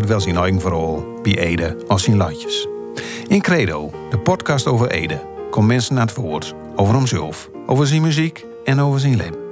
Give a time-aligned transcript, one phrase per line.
[0.00, 2.68] Het wel zijn eigen verhaal bij Ede als zijn latjes.
[3.28, 8.02] In Credo, de podcast over Ede, komt mensen naar het woord over hemzelf, over zijn
[8.02, 9.46] muziek en over zijn leven.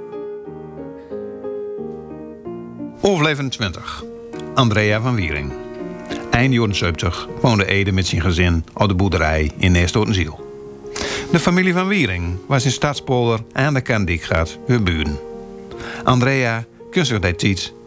[3.01, 4.03] Overlevend 20.
[4.53, 5.53] Andrea van Wiering.
[6.31, 10.45] Eind jaren 70 woonde Ede met zijn gezin op de boerderij in Neerstotenziel.
[11.31, 15.19] De familie van Wiering was in Stadspolder aan de Kandiekgaat hun buren.
[16.03, 17.19] Andrea kun zich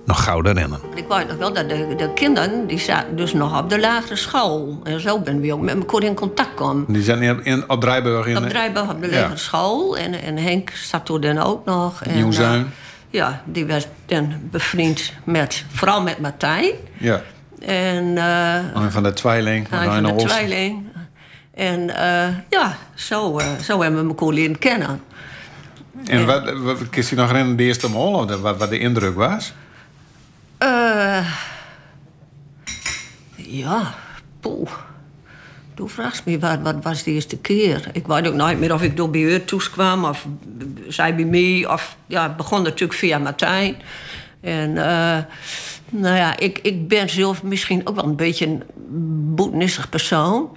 [0.04, 0.80] nog gauw herinneren.
[0.94, 4.16] Ik weet nog wel dat de, de kinderen die zaten dus nog op de lagere
[4.16, 4.80] school.
[4.84, 6.84] En zo ben we ook met elkaar in contact komen.
[6.88, 9.96] Die zijn in, in, op Drijburg in Op Drijburg op de lagere school.
[9.96, 12.02] En, en Henk zat toen dan ook nog.
[12.02, 12.60] En, eh,
[13.10, 16.72] ja, die was dan bevriend met, vooral met Martijn.
[16.98, 17.22] Ja.
[17.60, 18.16] En
[18.74, 19.68] Een van de tweeling.
[19.68, 20.88] van de tweeling.
[21.54, 25.00] En eh, ja, zo, zo hebben we elkaar leren kennen.
[26.06, 28.26] En wat, wat kun je nog herinneren de eerste mol?
[28.40, 29.52] Wat, wat de indruk was?
[30.60, 31.26] Eh,
[33.36, 33.94] ja,
[34.40, 34.70] poeh.
[35.74, 37.88] Toen vraagt me, wat, wat was de eerste keer?
[37.92, 40.26] Ik weet ook nooit meer of ik door bij toes kwam of
[40.88, 41.72] zij bij mij.
[41.72, 43.76] Of, ja, het begon natuurlijk via Martijn.
[44.40, 45.18] En eh,
[45.90, 48.62] nou ja, ik, ik ben zelf misschien ook wel een beetje een
[49.34, 50.56] boetnissig persoon.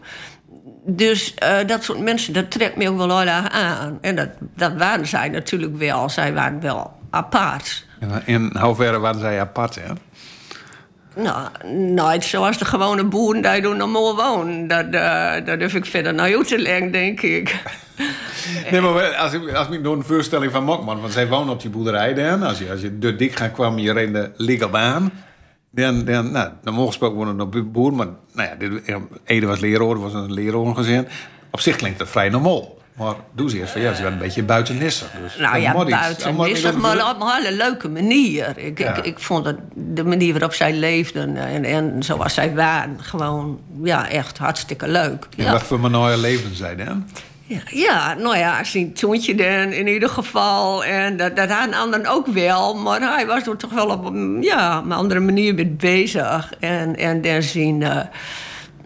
[0.85, 3.97] Dus eh, dat soort mensen, dat trekt me ook wel heel erg aan.
[4.01, 6.09] En dat, dat waren zij natuurlijk wel.
[6.09, 7.85] Zij waren wel apart.
[8.03, 9.93] In, in hoeverre waren zij apart, hè?
[11.15, 11.47] Nou,
[11.93, 14.67] nooit zoals de gewone boeren die doen normaal wonen.
[14.67, 14.91] Dat,
[15.45, 17.55] dat durf ik verder naar jou te leggen, denk ik.
[18.71, 21.61] Nee, maar als ik, als ik door een voorstelling van Mokman, want zij wonen op
[21.61, 22.43] die boerderij dan.
[22.43, 25.11] Als je, als je door dik gaat kwam, je reed de Ligabaan.
[25.71, 29.99] Dan, dan, nou, normaal gesproken wonen op boer, maar nou ja, dit, Ede was leraar,
[29.99, 31.07] was een lerarengezin.
[31.51, 32.77] Op zich klinkt dat vrij normaal.
[32.97, 35.07] Maar doe ze eerst van, ja, ze waren een beetje buitenissig.
[35.23, 36.35] Dus Nou ja, buiten
[36.81, 38.57] maar op een hele leuke manier.
[38.57, 38.95] Ik, Ja.
[38.95, 44.09] ik, ik vond de manier waarop zij leefden en, en zoals zij waren, gewoon ja,
[44.09, 45.27] echt hartstikke leuk.
[45.37, 45.51] En Ja.
[45.51, 47.07] wat voor mooie leven zij dan?
[47.45, 50.83] Ja, ja, nou ja, zijn zoontje dan in ieder geval.
[50.85, 52.75] En dat, dat hadden anderen ook wel.
[52.75, 56.53] Maar hij was er toch wel op een, ja, op een andere manier mee bezig.
[56.59, 57.97] En, en dan zijn, eh,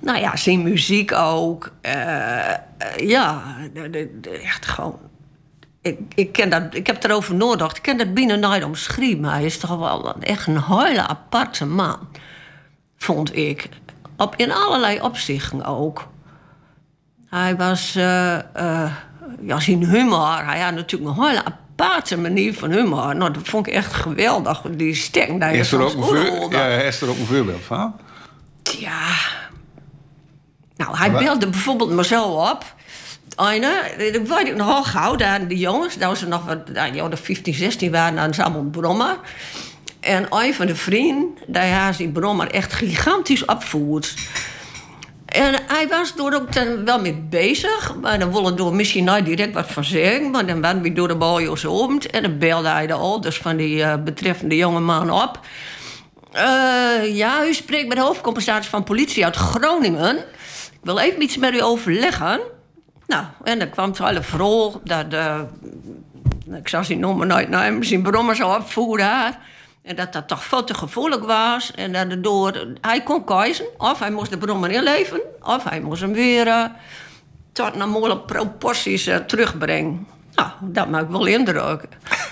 [0.02, 1.72] nou ja, zijn muziek ook.
[1.82, 2.58] Eh, eh,
[2.98, 3.44] ja,
[3.74, 5.00] de, de- de- echt gewoon...
[5.82, 7.78] Ik, ik, ken dat, ik heb erover nagedacht.
[7.78, 9.20] Ik ken dat binnen nooit omschreven.
[9.20, 11.98] Maar hij is toch wel een- echt een hele aparte man.
[12.98, 13.70] Vond ik.
[14.18, 16.08] Op, in allerlei opzichten ook.
[17.30, 18.40] Hij was, eh
[19.42, 20.46] ja, zijn humor.
[20.46, 23.16] Hij had natuurlijk een hele aparte manier van humor.
[23.16, 24.62] Nou, dat vond ik echt geweldig.
[24.62, 27.96] Die stek daar Is er, ook een ja, is er ook een voorbeeld van?
[28.80, 29.06] Ja.
[30.78, 32.76] Nou, hij belde bijvoorbeeld zo op.
[33.36, 37.02] Eine, dat weet ik nogal gauw, daar de jongens, dat ze nog wat, nou, die
[37.02, 39.18] hadden 15, 16 waren, dan ze allemaal brommer.
[40.00, 44.14] En een van de vrienden, die had die brommer echt gigantisch opvoerd.
[45.26, 46.54] En hij was er ook
[46.86, 50.32] wel mee bezig, maar dan wilde door misschien nooit direct wat van zeggen.
[50.32, 53.58] Maar dan waren we door de bojo's om en dan belde hij de ouders van
[53.58, 55.40] die eh, betreffende jonge man op.
[56.32, 60.18] Eh, ja, u spreekt met de hoofdcommissaris van politie uit Groningen.
[60.88, 62.40] Wil even iets met u overleggen.
[63.08, 65.14] Nou, en dan kwam het hele verhaal dat...
[65.14, 65.40] eh,
[66.56, 69.36] ik zal zijn noemen nemen, zijn brommer zo opvoeren.
[69.84, 71.72] En dat dat toch veel te gevoelig was.
[71.72, 73.66] En dat het door, hij kon kiezen.
[73.78, 75.22] Of hij moest de brommer inleveren.
[75.42, 76.72] Of hij moest hem weer
[77.52, 80.08] tot normale proporties eh, terugbrengen.
[80.34, 81.84] Nou, dat maakt wel indruk.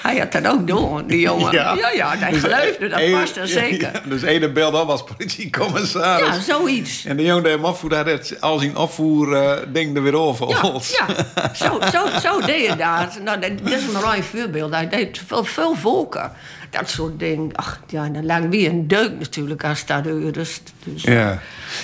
[0.05, 1.53] Hij had dat ook doen, die jongen.
[1.53, 3.91] Ja, ja, hij Dus geloofde dat Ede- vast en zeker.
[3.93, 6.35] Ja, dus Ede belde op als politiecommissaris.
[6.35, 7.05] Ja, zoiets.
[7.05, 10.15] En de jongen die hem opvoerde, had het al zijn opvoer eh, ding er weer
[10.15, 10.49] over.
[10.49, 11.05] Ja, ja.
[11.65, 13.19] Zo, zo, zo deed je dat.
[13.23, 14.73] Nou, dat, is een voorbeeld.
[14.73, 16.31] Hij deed veel, veel volken.
[16.69, 17.55] Dat soort dingen.
[17.55, 21.39] Ach, ja, dan lang wie een deuk natuurlijk als dat dus, dus Ja.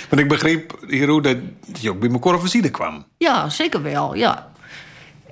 [0.08, 1.36] Want ik begreep, Hero, dat
[1.80, 3.04] je ook bij mijn kwam.
[3.18, 4.51] Ja, zeker wel, ja.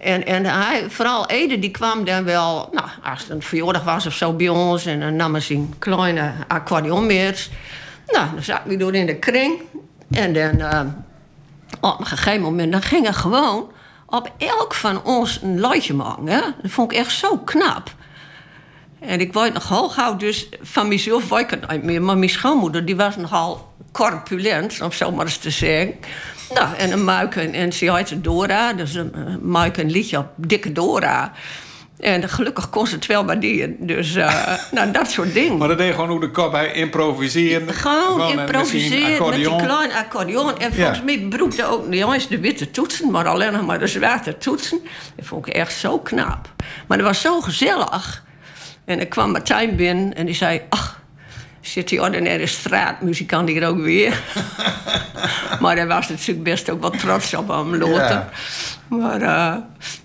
[0.00, 2.68] En, en hij, vooral Ede, die kwam dan wel...
[2.72, 4.86] Nou, als het een verjaardag was of zo bij ons...
[4.86, 6.32] en dan nam hij zijn kleine
[7.00, 7.34] mee.
[8.06, 9.60] Nou, dan zaten we door in de kring.
[10.10, 10.80] En dan, eh,
[11.80, 12.72] op een gegeven moment...
[12.72, 13.70] dan ging hij gewoon
[14.06, 16.26] op elk van ons een luidje maken.
[16.26, 16.40] Hè?
[16.62, 17.94] Dat vond ik echt zo knap.
[18.98, 22.02] En ik weet nog gauw, dus van mezelf weet ik het niet meer.
[22.02, 25.94] Maar mijn schoonmoeder, die was nogal corpulent, om zo maar eens te zeggen.
[26.54, 28.72] Nou, en een muik, en, en ze heette Dora.
[28.72, 31.32] Dus een uh, muik een liedje op Dikke Dora.
[32.00, 33.76] En gelukkig kon ze het wel waarderen.
[33.78, 35.56] Dus, uh, nou, dat soort dingen.
[35.58, 37.74] Maar dat deed gewoon hoe de kop bij improviseren.
[37.74, 39.58] Gewoon Gewoon, eh, improviseren met die accordeon.
[39.58, 40.58] kleine accordeon.
[40.58, 41.04] En volgens Ja.
[41.04, 44.78] mij broekte ook niet eens de witte toetsen, maar alleen nog maar de zwarte toetsen.
[45.16, 46.52] Dat vond ik echt zo knap.
[46.86, 48.24] Maar dat was zo gezellig.
[48.84, 50.60] En dan kwam Martijn binnen en die zei...
[50.68, 50.99] Ach,
[51.60, 54.22] zit die ordinaire straatmuzikant hier ook weer?
[55.60, 58.10] maar hij was natuurlijk best ook wel trots op hem, Lothar.
[58.10, 58.28] Ja.
[58.88, 59.54] Maar uh,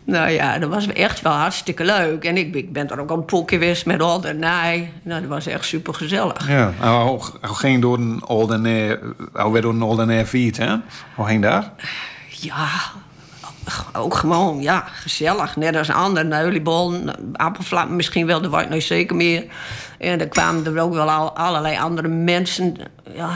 [0.04, 2.24] nou ja, dat was echt wel hartstikke leuk.
[2.24, 4.92] En ik, ik ben er ook al een keer geweest met al de naai.
[5.04, 6.48] Nou, dat was echt super gezellig.
[6.48, 6.74] Ja,
[7.42, 9.00] hij ging door een ordinair,
[9.34, 10.76] hij werd door een fiets, hè?
[11.16, 11.70] Hoe ging dat?
[12.30, 12.68] Ja,
[13.94, 15.56] ook gewoon, ja, gezellig.
[15.56, 16.94] Net als ander, neulibol,
[17.34, 19.46] appelflap, misschien wel, dat weet ik nog zeker meer.
[20.00, 22.76] En er kwamen er ook wel al, allerlei andere mensen.
[23.16, 23.30] Ja,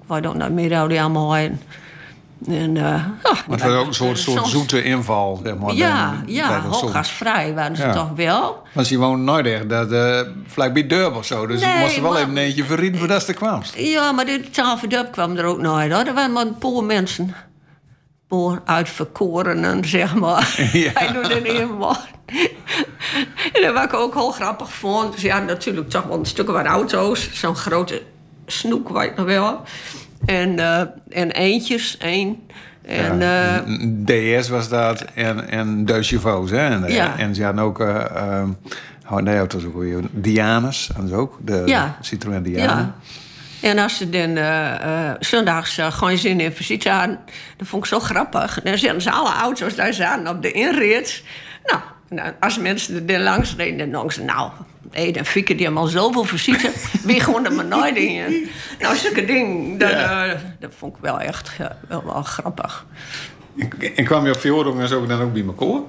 [0.00, 1.60] ik weet ook niet meer hoe die allemaal heen.
[2.48, 5.72] En, eh, ja, Maar het was ook een soort, soort soms- zoete inval, zeg maar.
[5.74, 7.92] Ja, bij- ja, bij hooggasvrij waren ze Ja.
[7.92, 8.62] toch wel.
[8.72, 11.46] Want ze woonde nooit echt dat uh, vlakbij Durb of zo.
[11.46, 13.62] Dus Nee, moest er wel maar- even een eentje verrieden voordat ze er kwam.
[13.76, 16.04] Ja, maar de tafel kwam er ook nooit hoor.
[16.04, 17.24] Er waren maar een paar mensen.
[17.24, 17.34] Een
[18.38, 20.54] paar uitverkorenen, zeg maar.
[20.72, 20.90] Ja.
[20.94, 21.98] Hij doet.
[23.52, 25.18] En dat wat ik ook heel grappig vond.
[25.18, 27.32] Ze hadden natuurlijk toch wel een stuk wat auto's.
[27.32, 28.02] Zo'n grote
[28.46, 29.62] snoek, weet ik nog wel.
[30.26, 32.42] En, eh, en eentjes, één.
[32.82, 33.64] En, Ja,
[34.06, 36.68] eh, DS was dat en, en De Chevaux, hè?
[36.68, 37.18] En, Ja.
[37.18, 37.80] en ze hadden ook...
[37.80, 38.48] ehm,
[39.10, 40.00] oh, nee, auto's ook weer.
[40.10, 41.38] Dianas, ze ook.
[41.40, 41.96] De Ja.
[42.00, 42.78] Citroën Diana.
[42.78, 42.94] Ja.
[43.68, 47.18] En als ze dan eh, zondags uh, gewoon zin in visite hadden,
[47.56, 48.60] dat vond ik zo grappig.
[48.62, 51.22] Dan zetten ze alle auto's daar zaten op de inrit.
[51.64, 51.80] Nou,
[52.14, 54.50] nou, als mensen er langs reden, dan denken ze, nou,
[54.90, 56.72] hé, dan Fieke die hebben al zoveel visite,
[57.02, 58.48] wie gewoon er maar nooit in.
[58.80, 60.26] Nou, zulke dingen, dat, Ja.
[60.26, 61.56] eh, dat vond ik wel echt
[61.88, 62.86] wel, wel grappig.
[63.58, 65.80] En, en kwam je op Fjordong en zo dan ook bij elkaar?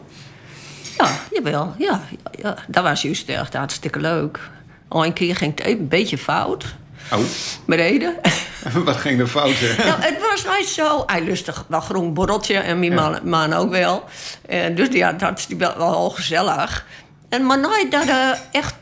[0.98, 2.56] Ja, jawel, ja, ja, ja.
[2.68, 4.39] Dat was juist echt hartstikke leuk.
[4.88, 6.75] Al een keer ging het even een beetje fout,
[7.12, 7.19] Oh,
[7.66, 8.16] beneden.
[8.86, 9.86] wat ging er fout, hè?
[9.86, 11.04] Nou, het was nooit zo.
[11.06, 14.04] Hij lustig wel groen borreltje en mijn man, man ook wel.
[14.48, 16.86] En dus ja, dat is wel, wel gezellig.
[17.30, 18.74] En maar nooit dat er echt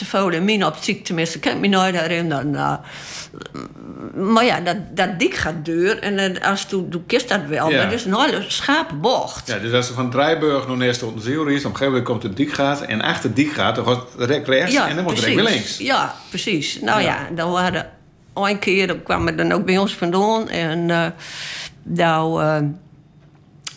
[0.00, 2.50] te veel in mijn optiek, tenminste, kan ik me nooit herinneren.
[2.50, 2.78] Nou,
[4.14, 7.70] maar ja, dat, dat dik gaat deur en eh, als toen, toen kist dat wel.
[7.70, 7.84] Ja.
[7.84, 9.46] Dat is een hele schapenbocht.
[9.46, 11.86] Ja, dus als ze van Drijburg naar neer tot de Ziel is, op een gegeven
[11.86, 12.80] moment komt het dikgaat.
[12.80, 15.78] En achter het dikgaat, dan wordt het rechts en dan wordt het weer links.
[15.78, 16.80] Ja, precies.
[16.80, 17.06] Nou Ja.
[17.06, 17.90] ja, dan waren
[18.34, 20.48] een keer, dan kwamen dan ook bij ons vandaan.
[20.48, 21.06] En eh
[21.82, 22.62] nou, eh,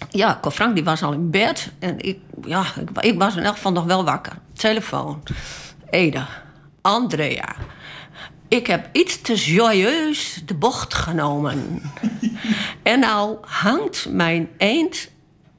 [0.10, 1.72] ja, Ko Frank die was al in bed.
[1.80, 4.34] En ik, ja, ik, ik was in elk geval nog wel wakker.
[4.54, 5.24] Telefoon.
[5.94, 6.28] Eda.
[6.82, 7.56] Andrea.
[8.48, 11.82] Ik heb iets te joyeus de bocht genomen.
[12.84, 15.10] en nou hangt mijn eend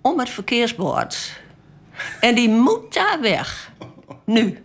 [0.00, 1.40] om het verkeersbord.
[2.20, 3.70] En die moet daar weg.
[4.24, 4.64] Nu.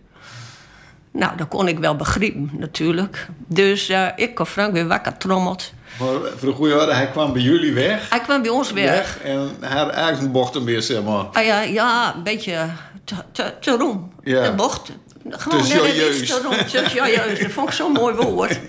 [1.11, 3.27] Nou, dat kon ik wel begrijpen, natuurlijk.
[3.47, 5.73] Dus eh, ik kon Frank weer wakker trommeld.
[5.99, 6.07] Maar
[6.37, 8.09] voor de goede orde, hij kwam bij jullie weg.
[8.09, 8.91] Hij kwam bij ons weg.
[8.91, 11.23] Weg en hij had eigenlijk een bocht een meer, zeg maar.
[11.23, 12.69] Ah, ja, ja, een beetje
[13.03, 14.11] te, te, te roem.
[14.23, 14.43] Ja.
[14.43, 14.91] De bocht.
[15.29, 16.27] Gewoon Te joyeus.
[16.27, 16.65] te roem.
[16.67, 17.39] Te joyeus.
[17.39, 18.59] Dat vond ik zo'n mooi woord.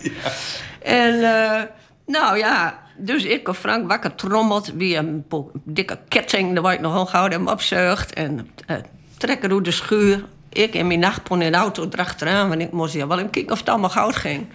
[0.83, 1.63] En eh,
[2.07, 4.73] nou ja, dus ik of Frank wakker trommelt.
[4.75, 5.25] Wie een
[5.65, 8.13] dikke ketting, daar waar ik nog ongehouden hem opzuigt.
[8.13, 8.77] En eh,
[9.17, 10.25] trekken door de schuur.
[10.53, 12.49] Ik in mijn nachtpon in de auto erachteraan.
[12.49, 14.47] Want ik moest ja wel even kijken of het allemaal goud ging.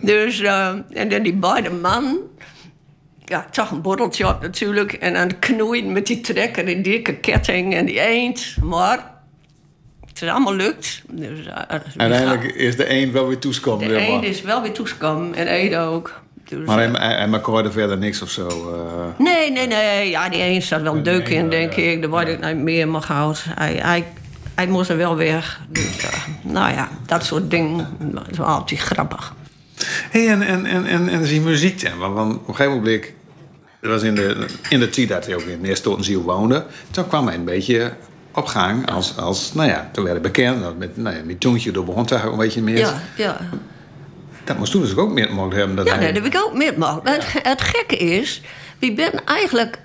[0.00, 2.18] Dus, eh, en dan die beide man
[3.24, 4.92] ja, toch een borreltje op natuurlijk.
[4.92, 8.56] En aan het knoeien met die trekker, die dikke ketting en die eend.
[8.62, 9.14] Maar
[10.20, 11.02] het is allemaal lukt.
[11.10, 15.34] Dus, eh, Uiteindelijk is de een wel weer toeskomen, De eend is wel weer toegekomen
[15.34, 16.20] en Ede ook.
[16.48, 18.48] Dus, Maar hij, eh, hij, maakte verder niks of zo.
[19.18, 20.10] Nee, nee, nee.
[20.10, 21.82] Ja, die eend staat wel een deuk in, denk ja.
[21.82, 22.00] ik.
[22.00, 23.42] Daar word ik niet meer maar gehouden.
[23.44, 24.04] Hij, hij,
[24.54, 25.60] hij moest er wel weg.
[25.68, 26.06] Dus,
[26.42, 27.88] nou ja, dat soort dingen.
[27.98, 29.34] Dat is wel altijd grappig.
[30.10, 31.98] Hey, en, en, en, en, en die muziek dan?
[31.98, 33.04] Want, want op een gegeven moment,
[33.80, 36.64] dat was in de, in de tijd dat hij ook in Neerstotenziel woonde.
[36.90, 37.92] Toen kwam hij een beetje
[38.36, 40.62] op gang als, als nou ja, toen werd hij bekend.
[40.62, 42.78] dat Met, nou ja, met Toontje door begon toch een beetje meer.
[42.78, 43.38] Ja, ja.
[44.44, 45.76] Dat moest toen dus ook meer mogen hebben.
[45.76, 48.42] Dat Ja, hij, nee, dat heb ik ook meer Maar het, het gekke is,
[48.78, 49.78] wie ben eigenlijk.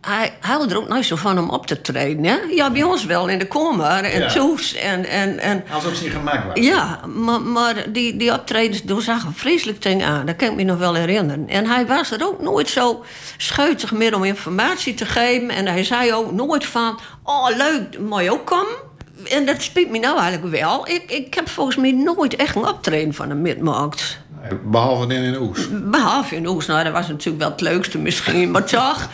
[0.00, 2.24] Hij houdt er ook nooit zo van om op te treden.
[2.24, 2.36] Hè?
[2.54, 4.28] Ja, bij ons wel in de kamer en Ja.
[4.28, 4.74] toes.
[4.74, 6.64] En, en, en, Als op zich gemaakt was.
[6.64, 10.26] ja, maar, maar die, die optredens door zagen vreselijk dingen aan.
[10.26, 11.48] Dat kan ik me nog wel herinneren.
[11.48, 13.04] En hij was er ook nooit zo
[13.36, 15.48] scheutig meer om informatie te geven.
[15.50, 16.98] En hij zei ook nooit van...
[17.24, 18.88] Oh, leuk, moet je ook komen?
[19.30, 20.88] en dat spijt me nou eigenlijk wel.
[20.88, 24.18] Ik, ik heb volgens mij nooit echt een optreden van een midmarkt.
[24.64, 25.68] Behalve in Oes.
[25.72, 26.66] Behalve in Oes.
[26.66, 28.50] Nou, dat was natuurlijk wel het leukste misschien.
[28.50, 29.08] Maar toch,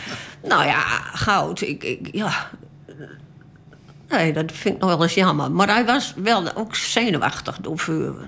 [0.47, 0.81] nou ja,
[1.13, 1.61] goud.
[1.61, 2.49] Ik, ik, ja.
[4.09, 5.51] Nee, dat vind ik nog wel eens jammer.
[5.51, 7.79] Maar hij was wel ook zenuwachtig door,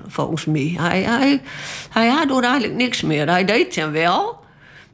[0.07, 0.75] volgens mij.
[0.77, 1.41] Hij, hij,
[1.89, 3.29] hij had door eigenlijk niks meer.
[3.29, 4.39] Hij deed het wel.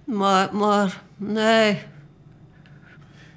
[0.03, 1.77] Maar, maar nee,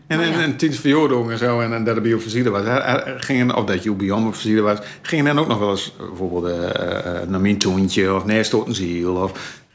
[0.07, 0.40] En, en, ja.
[0.40, 3.23] en tijdens verjaardag en zo, en, en dat er bij jou versierd was, er- er
[3.23, 3.83] gingen, of dat
[4.33, 8.42] versierd was, gingen dan ook nog wel eens bijvoorbeeld eh, naar mijn toontje of nee,
[8.42, 8.66] stoot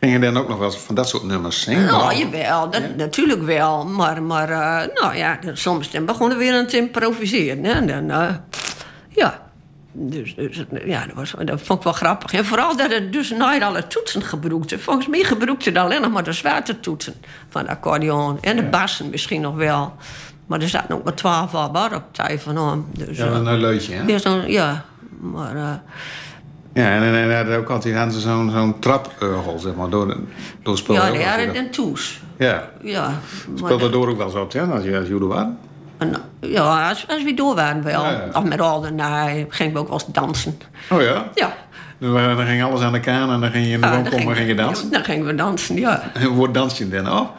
[0.03, 1.85] gingen dan ook nog wel van dat soort nummers zingen?
[1.85, 3.85] Nou, jawel, dat, natuurlijk wel.
[3.85, 7.63] Maar, maar eh, nou ja, dan- soms dan begonnen we weer aan het improviseren.
[7.63, 7.71] Hè?
[7.71, 8.35] En dan, eh,
[9.09, 9.41] ja.
[9.95, 12.33] Dus, dus ja, dat, was, dat vond ik wel grappig.
[12.33, 14.79] En vooral dat het dus nooit alle toetsen gebruikte.
[14.79, 17.13] Volgens mij gebruikte het alleen nog maar de zwarte toetsen
[17.49, 18.37] van de accordeon.
[18.41, 19.93] En de bassen misschien nog wel.
[20.45, 22.85] Maar er zaten ook maar twaalf al bar op tijd van hem.
[22.91, 24.03] Dus, Ja, dat is eh, een leutje, hè?
[24.05, 24.85] ja, zo- ja,
[25.19, 25.55] maar...
[25.55, 25.73] eh,
[26.73, 30.17] Ja, en, en, en, en ook altijd ze zo'n zo'n traporgel, zeg maar, door,
[30.63, 30.95] door spul.
[30.95, 32.21] ja, dat- een toes.
[32.37, 33.19] Ja, Ja,
[33.55, 35.57] speelde dat- door ook wel eens op, hè, als je als jullie waren.
[35.97, 38.03] En, ja, als, als we door waren wel.
[38.03, 38.27] Ja, ja.
[38.33, 40.57] Of met al nee, gingen we ook wel eens dansen.
[40.89, 41.29] Oh ja?
[41.33, 41.53] Ja.
[41.97, 43.93] Dan, eh, dan ging alles aan de kaan en dan ging je in de Ja,
[43.93, 44.91] woonkamer gingen- ging je dansen.
[44.91, 46.11] Dan gingen we dansen, ja.
[46.13, 47.31] En hoe dans je dan op?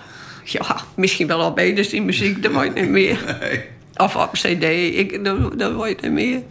[0.44, 3.18] Ja, misschien wel al beter die muziek, dat ik niet meer.
[3.40, 3.64] Nee.
[3.96, 4.62] Of op cd,
[4.98, 6.42] ik, dat, dat weet ik niet meer.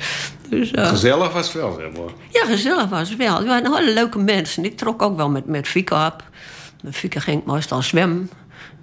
[0.50, 2.14] Dus, eh, Gezellig was het wel, zeg maar.
[2.30, 3.38] ja, gezellig was het wel.
[3.38, 4.66] Het waren hele leuke mensen.
[4.66, 6.24] Ik trok ook wel met, met Fieke op.
[6.84, 8.30] Met Fieke ging ik meestal zwemmen.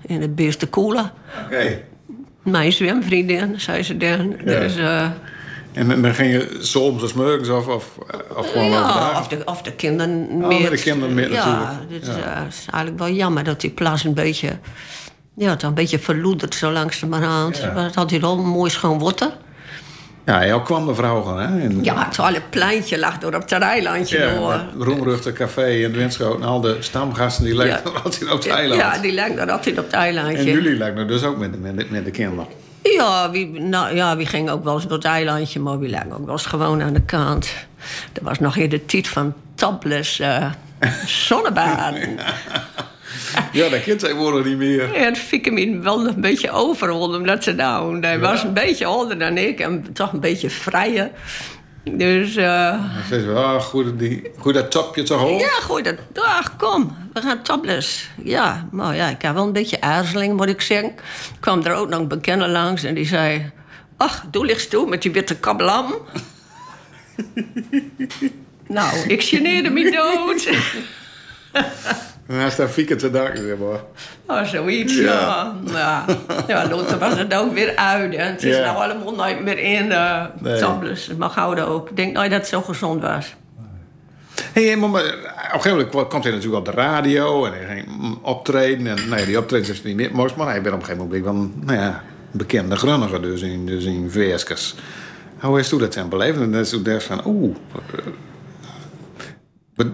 [0.07, 1.13] In het beste koelen.
[1.45, 1.83] Oké.
[2.43, 4.35] Mijn zwemvriendin, zei ze dan.
[4.45, 5.09] Dus, eh,
[5.73, 7.99] En, dan ging je soms als morgens of, of,
[8.37, 10.61] of gewoon ja, of de, of de kinderen Oh, meer.
[10.63, 11.91] met de kinderen meer ja, natuurlijk.
[11.91, 12.13] dit Ja.
[12.13, 14.49] is, eh, is eigenlijk wel jammer dat die plas een beetje...
[15.41, 17.57] Ja, het een beetje verloederd zo langzamerhand.
[17.59, 17.75] Ja.
[17.83, 19.31] Het had hier al mooi schoon water.
[20.27, 21.61] Ja, jou kwam de vrouw gewoon, hè?
[21.61, 24.53] In, Ja, het hele pleintje lag door op het eilandje ja, door.
[24.53, 26.45] het roemruchte café in Winschoten.
[26.45, 28.01] Al de stamgasten die lijken Ja.
[28.01, 28.81] altijd op het eiland.
[28.81, 30.45] Ja, die lag daar altijd op het en eilandje.
[30.45, 32.47] jullie lijken dus ook met, de- met, de- met de kinderen.
[32.83, 36.03] Ja, wie, nou, ja, wie ging ook wel eens door het eilandje, maar wie lag
[36.13, 37.49] ook wel eens gewoon aan de kant.
[38.13, 40.47] Dat was nog in de tijd van topless eh
[41.07, 42.01] zonnebaden.
[42.01, 42.25] Ja,
[43.71, 44.99] dat kind zij worden niet meer.
[44.99, 48.01] Ja, het fiek hem in wel een beetje overrolde, omdat ze nou...
[48.01, 51.11] Hij was een beetje ouder dan ik en toch een beetje vrijer.
[51.85, 55.41] Dus zeggen ze, ah, goed, die, goed dat topje te hoog.
[55.41, 55.97] ja, gooi dat...
[56.15, 58.09] Ach, kom, we gaan topless.
[58.25, 60.95] Ja, maar ja, ik had wel een beetje aarzeling, moet ik zeggen.
[61.41, 63.53] kwam er ook nog een bekende langs en die zei...
[63.97, 65.95] Ach, doe licht toe met die witte kablam.
[68.67, 70.49] nou, ik geneerde me dood.
[72.31, 73.81] Is daar fieken te danken, zeg maar.
[74.41, 75.55] Oh, zoiets, Ja.
[75.67, 76.05] ja.
[76.47, 78.15] Ja, later was het ook weer uit.
[78.15, 78.73] En het is Ja.
[78.73, 80.59] nou allemaal nooit meer in uh, Nee.
[80.59, 81.11] tablets.
[81.19, 81.91] Maar gouden ook.
[81.91, 83.35] Ik denk nooit dat het zo gezond was.
[84.53, 88.19] Hey, maar, op een gegeven moment komt hij natuurlijk op de radio en hij ging
[88.23, 88.87] optreden.
[88.87, 90.87] En nou ja, die optredens heeft hij niet meer moest, maar hij bent op een
[90.87, 91.35] gegeven moment wel
[91.65, 94.11] nou ja, een bekende grunniger dus in, dus in.
[95.41, 96.43] Hoe is toen dat zijn beleven?
[96.43, 97.57] En dan is toen van, oeh.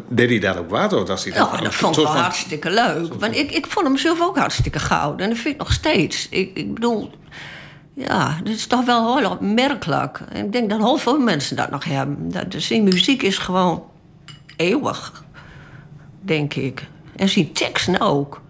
[0.08, 0.92] Deed hij daar ook wat?
[0.92, 3.14] Of was hij Ja, dat vond ik soort wel van- hartstikke leuk.
[3.14, 5.20] Want ik, ik vond hem zelf ook hartstikke goud.
[5.20, 6.28] En dat vind ik nog steeds.
[6.30, 7.10] Ik, ik bedoel,
[7.94, 10.20] ja, dat is toch wel heel opmerkelijk.
[10.32, 12.30] Ik denk dat heel veel mensen dat nog hebben.
[12.32, 13.84] Dat, dus zijn muziek is gewoon
[14.56, 15.24] eeuwig,
[16.20, 16.82] denk ik.
[17.16, 18.40] En zijn teksten ook.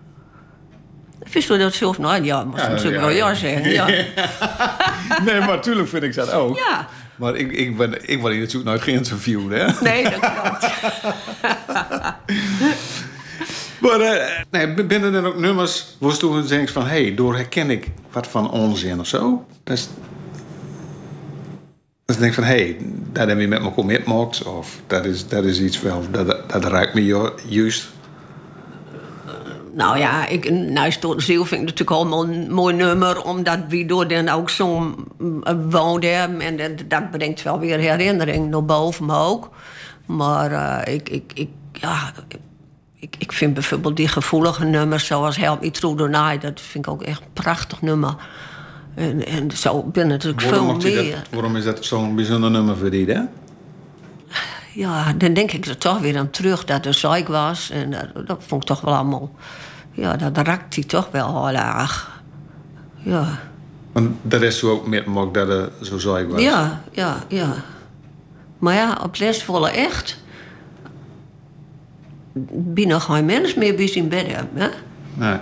[1.33, 1.99] Wist je dat zelf?
[1.99, 3.35] Nou ja, moest Ja, natuurlijk ja, wel ja ja.
[3.35, 3.71] zeggen.
[3.71, 3.87] Ja.
[5.25, 6.57] Nee, maar natuurlijk vind ik dat ook.
[6.57, 6.87] ja.
[7.17, 9.67] Maar ik, ik, ben, ik word hier natuurlijk nooit geïnterviewd, hè?
[9.81, 10.67] Nee, dat klopt.
[13.81, 16.83] Maar eh, nee, binnen er ook nummers waar je toen denkt van...
[16.87, 19.47] hé, hey, door herken ik wat van onzin of zo.
[19.65, 19.89] Dat is...
[22.05, 22.77] Dat ik denk van, hé, hey,
[23.13, 24.43] daar heb je met me commitment.
[24.43, 27.89] Of dat is, dat is iets wel, dat, dat raakt me ju- juist.
[29.77, 30.53] Nou ja, ik,
[30.89, 33.23] Stoot Ziel vind ik natuurlijk allemaal een mooi nummer...
[33.23, 36.09] omdat wie door dan ook zo uh, woonde.
[36.39, 39.51] En dat, dat brengt wel weer herinnering naar boven me ook.
[40.07, 42.13] Maar eh, ik, ik, ik, ja,
[42.95, 45.07] ik, ik vind bijvoorbeeld die gevoelige nummers...
[45.07, 46.43] zoals Help Me Through the Night...
[46.43, 48.15] dat vind ik ook echt een prachtig nummer.
[48.95, 51.11] En, en zo ben natuurlijk veel Waarom, meer.
[51.11, 53.21] dat, waarom is dat zo'n bijzonder nummer voor die, hè?
[54.73, 57.71] Ja, dan denk ik er toch weer aan terug dat er zeik was.
[57.71, 59.31] En dat, dat vond ik toch wel allemaal...
[59.97, 62.21] Ja, dat raakt hij toch wel heel erg.
[62.97, 63.39] Ja,
[63.93, 66.41] Want de rest zo ook met me dat er zo zaai was.
[66.41, 67.55] ja, ja, ja.
[68.59, 70.23] Maar ja, op lesvolle echt...
[72.51, 74.69] binnen geen mens meer bij zijn bed hè?
[75.15, 75.39] Nee.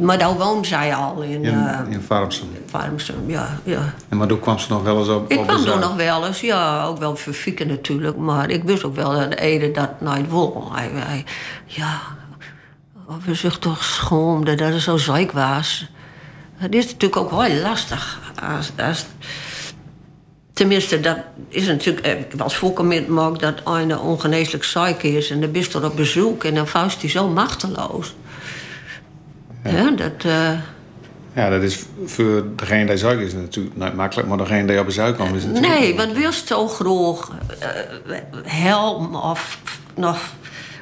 [0.00, 2.48] maar daar woonde zij al in, In, eh in Farmsum.
[2.66, 3.94] Farmsum, ja, ja.
[4.08, 6.26] En maar toen kwam ze nog wel eens op, Ik op kwam er nog wel
[6.26, 8.16] eens, ja, ook wel voor fieken natuurlijk.
[8.16, 10.70] Maar ik wist ook wel dat de Ede dat nooit wil.
[10.72, 11.24] Hij, hij,
[11.64, 12.00] ja,
[13.24, 15.86] we zich toch schoomde dat het zo zeik was.
[16.56, 18.20] Het is natuurlijk ook heel lastig.
[18.56, 19.06] Als, als,
[20.52, 21.16] tenminste, dat
[21.48, 22.06] is natuurlijk...
[22.06, 25.30] eh, Ik was voorkomen ook dat een ongeneeslijk ziek is...
[25.30, 28.14] en dan bist er op bezoek en dan vast hij zo machteloos.
[29.64, 30.24] Ja, dat...
[30.24, 30.50] eh,
[31.34, 34.84] Ja, dat is voor degene die zuik is natuurlijk niet makkelijk, maar degene die op
[34.84, 35.78] bezoek komt is natuurlijk...
[35.78, 37.68] Nee, want wil zo graag eh,
[38.44, 39.58] helm of
[39.94, 40.18] nog,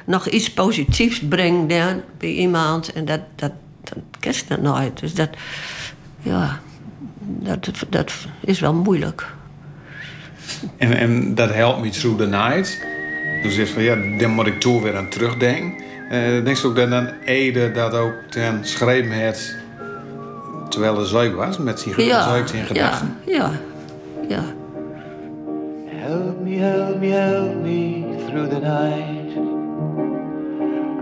[0.05, 2.93] nog iets positiefs brengen dan bij iemand.
[2.93, 3.51] En dat, dat,
[3.83, 4.99] dat kerst dat nooit.
[4.99, 5.29] Dus dat,
[6.21, 6.59] ja,
[7.19, 9.25] dat, dat is wel moeilijk.
[10.77, 12.81] En, en dat helpt me through the night.
[13.43, 15.83] Dus is van ja, dan moet ik toch weer aan terugdenken.
[16.09, 19.55] Eh denk je ook dat dan Ede dat ook ten schreef heeft
[20.69, 23.17] terwijl er zuik was, met zijn Ja, in ja, gedachten?
[23.25, 23.51] ja,
[24.29, 24.43] ja.
[25.85, 29.24] Help me, help me, help me through the night.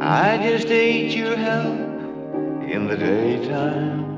[0.06, 1.80] I just ate your help
[2.70, 4.18] in the daytime.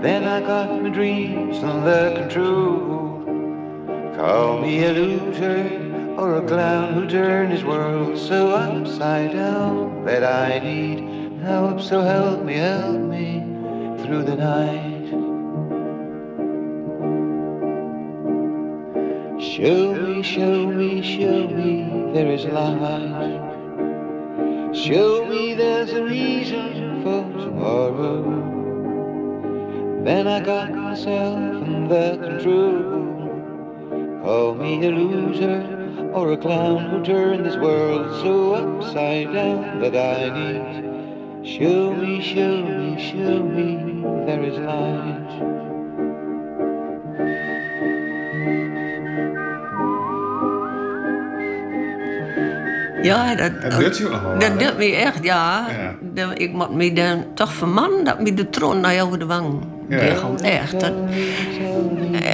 [0.00, 3.22] Then I got my dreams under control.
[4.16, 10.24] Call me a loser or a clown who turned his world so upside down that
[10.24, 11.82] I need help.
[11.82, 13.40] So help me, help me
[14.04, 15.10] through the night.
[19.38, 23.15] Show me, show me, show me there is light.
[24.76, 28.22] Show me there's a reason for tomorrow.
[30.04, 34.20] Then I got myself under control.
[34.22, 39.96] Call me a loser or a clown who turned this world so upside down that
[39.96, 41.46] I need.
[41.46, 43.76] Show me, show me, show me
[44.26, 45.55] there is light.
[53.06, 55.66] Ja, dat, Dat doet je nog wel, Dat doet me echt, ja.
[55.70, 55.94] Ja.
[56.00, 59.64] Dat- Ik moet me dan toch vermannen dat me de tron naar over de wang
[59.88, 59.98] Ja.
[60.42, 60.80] Echt.
[60.80, 60.92] Dat,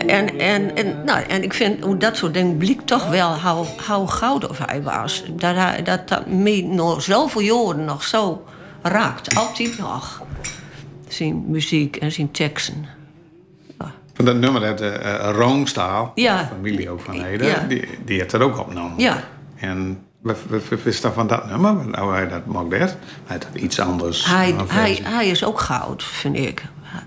[0.06, 3.66] en, en, en, nou, en ik vind hoe dat soort dingen blijkt toch wel hoe,
[3.96, 5.24] hoe goud of hij was.
[5.37, 8.44] Dat hij, dat, dat me nog zoveel jaren nog zo
[8.82, 9.37] raakt.
[9.37, 10.22] Altijd nog.
[11.08, 12.87] Zijn muziek en zijn teksten.
[14.14, 16.48] Van dat nummer, dat uh, Roomstaal, Ja.
[16.56, 17.64] familie ook van Ede, Ja.
[17.68, 18.92] die, die heeft dat ook opgenomen.
[18.98, 19.16] Ja.
[19.56, 20.38] En wat
[20.85, 21.74] is dat van dat nummer?
[21.88, 22.96] Nou, hij dat mag dat.
[23.24, 24.26] Hij had iets anders.
[24.26, 26.62] Hij, een hij, hij is ook goud, vind ik.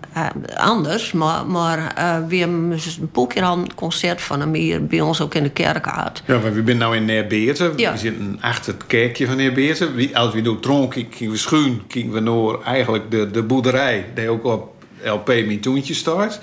[0.10, 4.54] Hij- anders, maar, maar eh, we hebben dus een keer al een concert van hem
[4.54, 6.21] hier bij ons ook in de kerk gehad.
[6.25, 7.73] Ja, maar we zijn nou in Neerbeerten.
[7.75, 7.91] Ja.
[7.91, 9.95] We zitten achter het kerkje van Neerbeerten.
[9.95, 13.43] Wie- Als we door Tron kijken, kijken we schuin, kijken we naar eigenlijk de, de
[13.43, 14.73] boerderij die ook op
[15.04, 16.39] LP Mitoentje staat.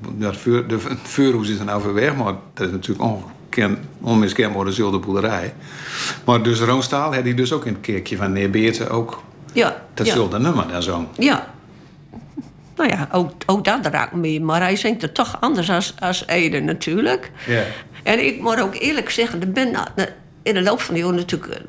[0.00, 3.04] Dat vuur, de, het vuurhoes is er nou ver weg, maar dat is natuurlijk
[4.00, 5.54] onmiskenbaar dezelfde boerderij.
[6.24, 10.38] Maar dus Roonstaal had hij dus ook in het kerkje van Neerbeerten ook Ja, datzelfde
[10.38, 11.08] nummer daar zo.
[11.18, 11.54] ja.
[12.76, 14.40] Nou ja, ook, ook dat raakt me.
[14.40, 17.30] Maar hij zingt er toch anders als, als Ede natuurlijk.
[17.46, 17.62] Ja.
[18.02, 19.86] En ik moet ook eerlijk zeggen, er ben nou-
[20.42, 21.60] in de loop van de jaren natuurlijk eh,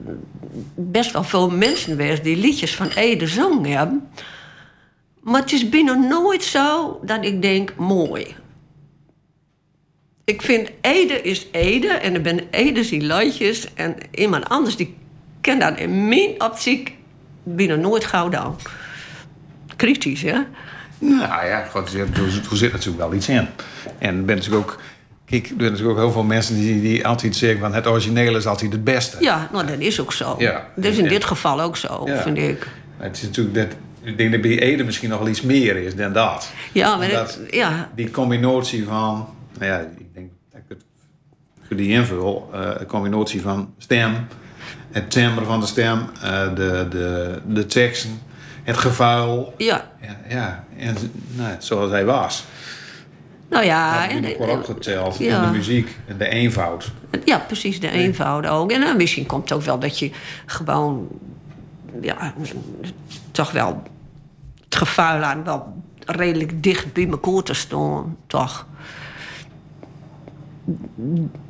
[0.76, 4.08] best wel veel mensen geweest die liedjes van Ede zongen hebben.
[5.22, 8.36] Maar het is binnen nooit zo dat ik denk, mooi.
[10.30, 14.96] Ik vind Ede is Ede en er ben Ede die liedjes en iemand anders die
[15.42, 16.94] kent dat in mijn optiek
[17.44, 18.56] binnen nooit gauw dan.
[19.76, 20.38] Kritisch, hè?
[21.00, 22.08] Nou ja, goed, er
[22.58, 23.48] zit natuurlijk wel iets in.
[23.98, 24.80] En ben natuurlijk ook...
[25.26, 27.60] Kijk, er zijn natuurlijk ook heel veel mensen die, die altijd zeggen...
[27.60, 29.18] van het originele is altijd het beste.
[29.20, 30.36] Ja, nou, dat is ook zo.
[30.38, 30.68] Ja.
[30.76, 31.10] Dat is in Ja.
[31.10, 32.22] dit geval ook zo, Ja.
[32.22, 32.68] vind ik.
[32.98, 33.68] Het is natuurlijk dat...
[34.02, 36.50] Ik denk dat bij Ede misschien nog wel iets meer is dan dat.
[36.72, 37.90] Ja, maar Omdat het- ja.
[37.96, 39.28] Die combinatie van...
[39.60, 40.78] Nou ja, ik denk dat ik
[41.68, 42.50] het die invul...
[42.54, 44.28] eh, een combinatie van stem...
[44.92, 46.10] Het timbre van de stem...
[46.22, 48.20] eh, de, de, de teksten...
[48.64, 49.54] Het gevuil...
[49.58, 50.96] Ja, Ja, ja en
[51.36, 52.46] nou, zoals hij was.
[53.50, 54.10] nou ja.
[54.10, 55.18] En- ik ook opgeteld.
[55.18, 55.44] ja.
[55.44, 56.92] En de muziek en de eenvoud.
[57.26, 58.72] Ja, precies, de eenvoud ook.
[58.72, 60.12] En dan misschien komt het ook wel dat je
[60.46, 61.08] gewoon...
[62.02, 62.34] Ja,
[63.32, 63.84] toch wel
[64.64, 65.74] het gevuil aan wel
[66.06, 68.66] redelijk dicht bij elkaar te staan, toch.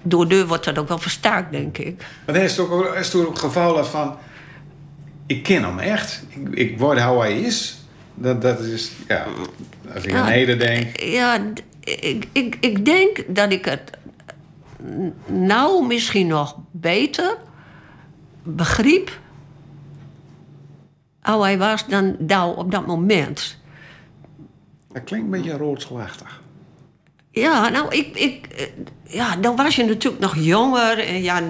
[0.02, 2.06] Door deur wordt dat ook wel versterkt, denk ik.
[2.26, 4.18] Maar dan is het ook, is ook het geval dat van...
[5.26, 6.24] Ik ken hem echt.
[6.30, 7.78] Ik, ik word hoe hij is.
[8.14, 8.92] Dat, dat is...
[9.08, 9.26] Ja,
[9.94, 10.22] als ik Ja.
[10.22, 11.00] aan Ede denk...
[11.00, 11.40] Ja,
[11.84, 13.92] ik, ik, ik denk dat ik het
[15.26, 17.38] nou misschien nog beter
[18.44, 19.20] begreep
[21.22, 23.58] hoe hij was dan Douw op dat moment.
[24.92, 26.42] Dat klinkt een beetje roodslachtig.
[27.40, 28.68] Ja, nou, ik, ik, eh,
[29.04, 31.00] ja, dan was je natuurlijk nog jonger.
[31.00, 31.42] En ja,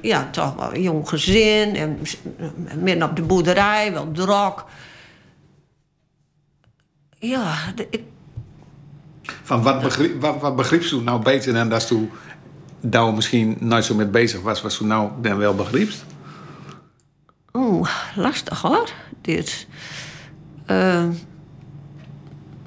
[0.00, 1.76] ja toch wel jong gezin.
[1.76, 2.18] En s-
[2.78, 4.64] midden op de boerderij, wel drok.
[7.18, 8.02] Ja, de- ik,
[9.42, 12.06] Van wat, begreep, wat, wat begreep ze nou beter dan dat ze
[12.80, 16.04] daar misschien nooit zo mee bezig was, wat ze nou dan wel begreepst?
[17.52, 19.66] oeh, lastig hoor, dit.
[20.66, 21.04] Eh,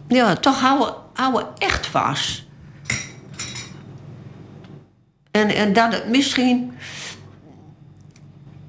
[0.08, 2.47] ja, toch houden, houden echt vast.
[5.32, 6.74] En, en dat misschien...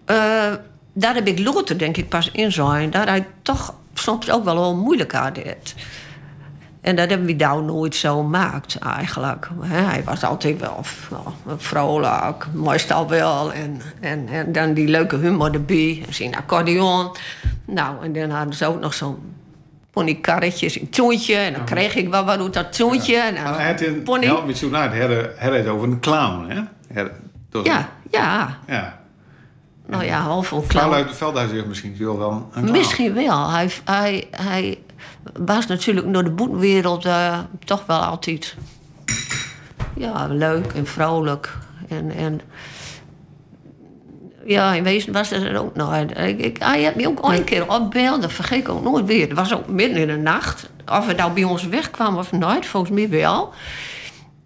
[0.04, 0.54] eh
[0.92, 2.90] daar heb ik later denk ik pas in zijn.
[2.90, 5.74] Dat hij toch soms ook wel wel moeilijk had dit.
[6.80, 9.48] En dat hebben we nou nooit zo gemaakt eigenlijk.
[9.60, 13.52] Hij was altijd wel, wel vrolijk, meestal wel.
[13.52, 16.02] En, en, en dan die leuke humor erbij.
[16.06, 17.16] En zijn accordeon.
[17.64, 19.18] Nou, en dan hadden ze ook nog zo'n
[20.04, 21.34] ponykarretjes, een toontje.
[21.34, 23.16] En dan kreeg ik wel wat uit dat toontje.
[23.16, 24.54] En dan Maar een, pony.
[24.54, 25.00] zo naar, hij
[25.38, 26.60] had- het over een clown, hè?
[27.00, 27.10] Had-
[27.64, 28.58] Ja, ja.
[28.66, 28.98] een- ja.
[29.86, 30.90] Nou ja, half vol clown.
[30.92, 32.70] Veldhuis, Veldhuis zegt misschien wel een clown.
[32.78, 33.50] Misschien wel.
[33.50, 34.78] Hij, hij, hij
[35.38, 38.56] was natuurlijk door de boekenwereld eh, toch wel altijd
[39.96, 41.56] ja, leuk en vrolijk.
[41.88, 42.40] En, en
[44.44, 46.18] ja, in wezen was dat ook nooit.
[46.18, 49.06] Ik, ik, hij had me ook al een keer opbeeld, dat vergeet ik ook nooit
[49.06, 49.28] weer.
[49.28, 50.70] Het was ook midden in de nacht.
[50.86, 53.52] Of het nou bij ons wegkwam of nooit, volgens mij wel.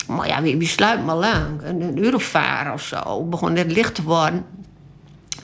[0.07, 1.62] Maar ja, wie, sluit maar lang.
[1.62, 3.18] Een, een uur of vijf of zo.
[3.18, 4.44] Het begon net licht te worden.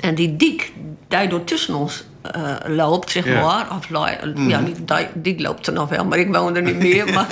[0.01, 0.73] En die dik,
[1.09, 3.41] die door tussen ons eh, loopt, zeg Ja.
[3.41, 3.77] maar.
[3.77, 7.13] Of, Ja, die, die, die loopt er nog wel, maar ik woon er niet meer.
[7.15, 7.27] maar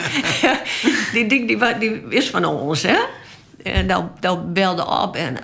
[1.13, 2.99] die dik, die is van ons, hè.
[3.63, 5.37] En dan, dan belde op en...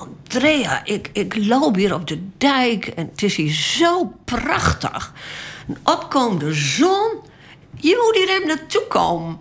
[0.00, 5.12] Andrea, ik, ik loop hier op de dijk en het is hier zo prachtig.
[5.68, 7.10] Een opkomende zon.
[7.74, 9.38] Je moet hier even naartoe komen.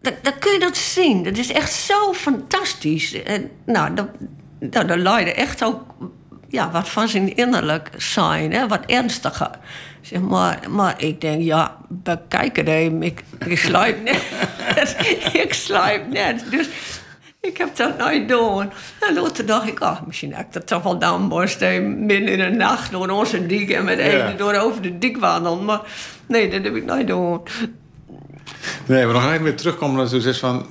[0.00, 1.22] Dan, dan kun je dat zien.
[1.22, 3.22] Dat is echt zo fantastisch.
[3.22, 4.08] En nou, dat,
[4.86, 5.80] nou, leidde echt ook
[6.48, 9.50] ja, wat van zijn innerlijk zijn, hè, wat ernstiger.
[10.00, 13.02] Zeg maar, maar ik denk, ja, bekijk het even.
[13.02, 14.96] Ik, ik sluip net.
[15.44, 16.44] ik sluip net.
[16.50, 16.68] Dus
[17.42, 18.70] ik heb dat nooit doen.
[19.00, 22.38] En later dacht ik, oh, misschien heb ik dat toch wel dan moest midden in
[22.38, 25.64] de nacht door onze dik en met eten door over de dik wandelen.
[25.64, 25.80] Maar
[26.26, 27.40] nee, dat heb ik nooit doen.
[28.86, 30.66] Nee, maar nog even weer terugkomen naar zoiets van...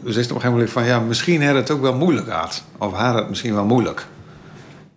[0.00, 2.64] Dus is op een gegeven moment van, ja, misschien had het ook wel moeilijk gehad.
[2.78, 4.06] Of had het misschien wel moeilijk.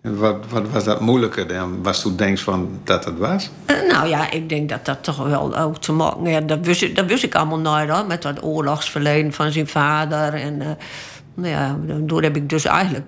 [0.02, 3.50] Wat, wat was dat moeilijker dan was toen denkt van dat het was?
[3.66, 6.48] Eh, Nou ja, ik denk dat dat toch wel ook te maken heeft.
[6.96, 10.34] Dat wist, ik- allemaal nooit hoor, met dat oorlogsverleden van zijn vader.
[10.34, 10.68] En eh,
[11.34, 13.06] nou ja, door heb ik dus eigenlijk.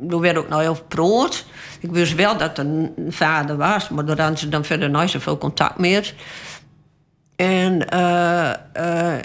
[0.00, 1.44] Door werd ook nooit over proot.
[1.80, 5.10] Ik wist wel dat er een vader was, maar daar hadden ze dan verder nooit
[5.10, 6.14] zoveel contact meer.
[7.36, 8.50] En eh,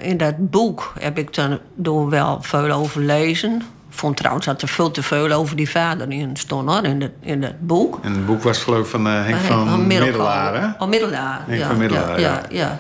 [0.10, 3.62] in dat boek heb ik dan door wel veel over lezen.
[3.90, 7.00] Ik vond trouwens dat er veel te veel over die vader in stond hoor, in,
[7.00, 8.00] dat in dat boek.
[8.02, 9.88] En het boek was geloof ik van eh, Henk van Middelkoop.
[9.88, 10.68] Middelaar, hè?
[10.84, 11.42] Oh, Middelaar.
[11.48, 12.42] Henk ja, van Middelaar, ja.
[12.50, 12.80] ja,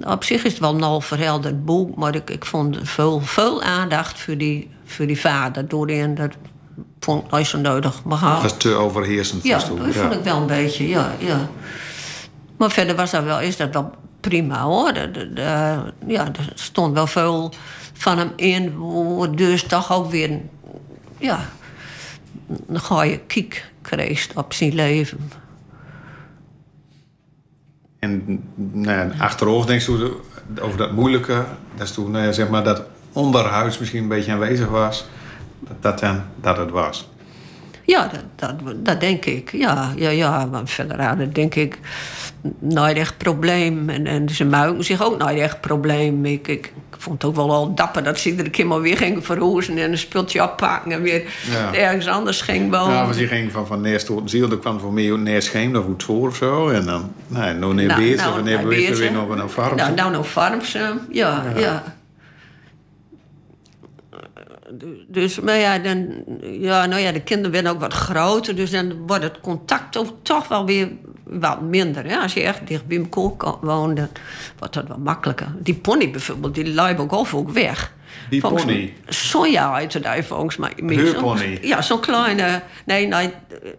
[0.00, 0.12] ja.
[0.12, 3.62] Op zich is het wel een al verhelderd boek, maar ik, ik vond veel, veel
[3.62, 6.14] aandacht voor die, voor die vader doorin.
[6.14, 6.30] Dat
[7.00, 8.04] vond ik nooit zo nodig.
[8.04, 9.42] Maar Het was te overheersend.
[9.44, 11.48] ja, dat vond ik wel een beetje, ja, ja.
[12.56, 14.92] Maar verder was dat wel, is dat wel prima hoor.
[14.92, 17.52] De, de- de- ja, er stond wel veel
[17.96, 18.78] van hem in,
[19.16, 20.50] waar dus toch ook weer een-
[21.18, 21.48] ja,
[22.68, 25.30] een goede kiek kreeg op zijn leven.
[27.98, 30.20] En nou ja, achterhoofd denk je
[30.60, 31.44] over dat moeilijke.
[31.76, 32.82] Dat is toen nou ja, zeg maar dat
[33.12, 35.06] onderhuis misschien een beetje aanwezig was.
[35.60, 36.00] Dat dat
[36.40, 37.08] dat het was.
[37.86, 38.22] Ja, dat,
[38.60, 39.52] dat, dat denk ik.
[39.52, 40.44] Ja, ja, ja.
[40.50, 41.78] Maar verder hadden denk ik
[42.58, 43.88] nooit echt probleem.
[43.88, 46.24] En, en ze muiken zich ook nooit echt probleem.
[46.24, 48.96] Ik, ik, ik vond het ook wel al dapper dat ze iedere keer maar weer
[48.96, 49.78] gingen verhoezen...
[49.78, 51.74] en een speeltje oppakken en weer Ja.
[51.74, 52.94] ergens anders ging wonen.
[52.94, 54.50] Ja, want die ging van, van Neers tot Ziel.
[54.50, 56.68] Er kwam voor mij ook Neers Scheem of goed voor of zo.
[56.68, 58.20] En dan, nou, nou neer Nou, Beers.
[58.20, 59.76] nou, of neer bij Beers weer nog een farm.
[59.76, 61.00] Nou, nou nog Farmsen.
[61.10, 61.82] Ja, ja.
[65.08, 68.56] Dus, maar ja, dan, ja, nou ja, de kinderen werden ook wat groter.
[68.56, 70.88] Dus dan wordt het contact ook toch wel weer
[71.24, 72.04] wat minder.
[72.04, 72.16] Hè?
[72.16, 74.08] Als je echt dicht bij elkaar woont, dan
[74.58, 75.54] wordt dat wel makkelijker.
[75.58, 77.94] Die pony bijvoorbeeld, die lijp ook of ook weg.
[78.30, 78.92] Die Volgens pony?
[79.08, 80.72] Sonja heette die volgens mij.
[80.76, 81.58] Heurpony?
[81.62, 82.62] Ja, zo'n kleine...
[82.84, 83.30] Nee, nee,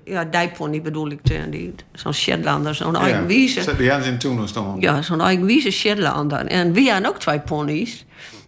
[0.06, 1.20] ja, dijpony bedoel ik.
[1.52, 3.76] Die, zo'n Shetlander, zo'n eigen wiese.
[3.78, 4.82] Die hadden ze in toen stond.
[4.82, 6.46] Ja, zo'n eigenwijze Shetlander.
[6.46, 8.06] En we hadden ook twee ponies.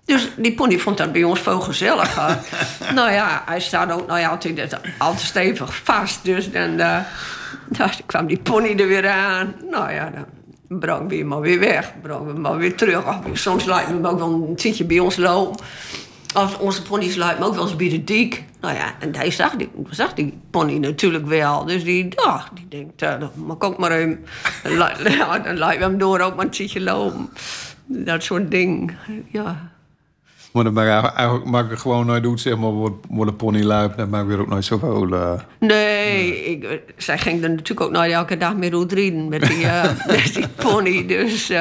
[0.10, 2.38] Dus die pony vond dat bij ons veel gezelliger.
[2.96, 6.24] nou ja, hij staat ook nou ja, altijd, altijd stevig vast.
[6.24, 7.00] Dus dan, eh,
[7.68, 9.56] dan kwam die pony er weer aan.
[9.70, 10.26] Nou ja, dan
[10.80, 11.94] brengen we hem maar weer weg.
[12.02, 13.08] Brengen we hem maar weer terug.
[13.08, 15.66] Of soms lijkt we hem ook wel een tijdje bij ons lopen.
[16.36, 18.44] Of onze pony's lijken ook wel eens bij de dik.
[18.62, 21.66] Nou ja, en hij zag die, zag die pony natuurlijk wel.
[21.66, 24.24] Dus die dacht, die denkt, uh, dan mag ik ook maar hem.
[25.44, 27.30] Dan lijkt we hem door ook maar een tijdje lopen.
[27.86, 28.96] Dat soort ding,
[29.32, 29.78] ja.
[30.52, 33.38] Maar dan mag ik, eigenlijk mag ik gewoon nooit doen, zeg maar, wordt wordt een
[33.38, 33.98] pony luip.
[33.98, 35.14] Dan maak ik weer ook nooit zoveel.
[35.14, 39.66] eh Nee, ik, zij ging er natuurlijk ook nooit elke dag meer roedrieden met die,
[39.66, 41.06] eh, met die pony.
[41.08, 41.58] Dus uh,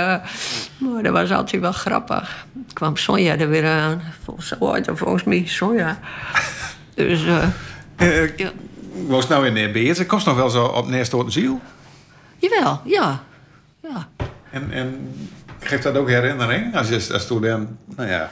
[0.79, 2.47] maar dat was altijd wel grappig.
[2.53, 4.03] Toen kwam Sonja er weer aan.
[4.25, 5.99] Volgens, volgens mij Sonja.
[6.95, 7.45] Dus uh,
[7.97, 8.51] Eh, ja.
[9.07, 9.97] was nou in beheer.
[9.97, 11.61] Het kost nog wel zo op neerst een ziel.
[12.39, 13.23] Jawel, ja.
[13.83, 14.09] ja.
[14.51, 15.17] En, en
[15.61, 16.77] geeft dat ook herinnering?
[16.77, 18.31] Als je als toen dan, nou ja,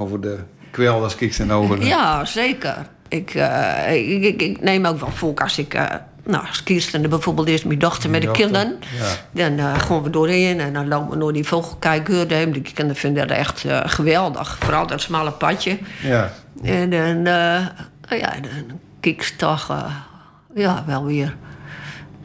[0.00, 0.38] over de
[0.70, 1.86] kwelders kijkt en over de...
[1.96, 2.76] Ja, zeker.
[3.08, 5.74] Ik, eh, ik, ik, ik neem ook wel volk als ik...
[5.74, 5.84] eh,
[6.24, 8.78] nou, als Kirsten bijvoorbeeld eerst mijn dochter met de kinderen.
[9.32, 9.48] ja.
[9.48, 12.28] Dan eh, gaan we doorheen en dan lopen we door die vogelkijkeur.
[12.28, 14.56] Die kinderen vinden dat echt geweldig.
[14.60, 15.78] Vooral dat smalle padje.
[16.02, 16.32] Ja.
[16.62, 17.16] En dan,
[18.12, 19.92] oh ja, dan kijk ik toch
[20.54, 21.36] ja, wel weer,